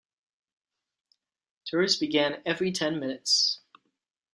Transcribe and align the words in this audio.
Tours 1.67 1.95
began 1.95 2.41
every 2.43 2.71
ten 2.71 2.99
minutes. 2.99 3.59